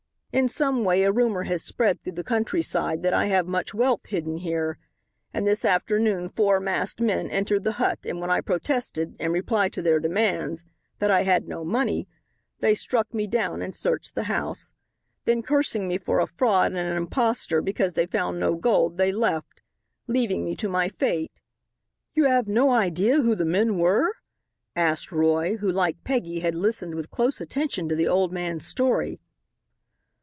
[0.33, 4.05] "In some way a rumor has spread through the countryside that I have much wealth
[4.07, 4.77] hidden here,
[5.33, 9.67] and this afternoon four masked men entered the hut and when I protested, in reply
[9.67, 10.63] to their demands,
[10.99, 12.07] that I had no money,
[12.61, 14.71] they struck me down and searched the house.
[15.25, 19.11] Then cursing me for a fraud and an impostor because they found no gold they
[19.11, 19.61] left,
[20.07, 21.41] leaving me to my fate."
[22.15, 24.13] "You have no idea who the men were?"
[24.77, 29.19] asked Roy who, like Peggy, had listened with close attention to the old man's story.